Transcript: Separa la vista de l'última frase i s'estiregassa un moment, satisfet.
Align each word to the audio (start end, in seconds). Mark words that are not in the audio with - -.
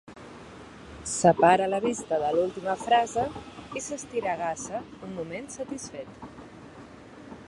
Separa 1.09 1.67
la 1.73 1.79
vista 1.83 2.17
de 2.23 2.31
l'última 2.37 2.75
frase 2.85 3.27
i 3.81 3.85
s'estiregassa 3.89 4.83
un 5.09 5.15
moment, 5.21 5.49
satisfet. 5.57 6.27